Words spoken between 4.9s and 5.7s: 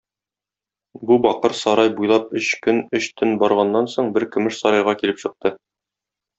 килеп чыкты.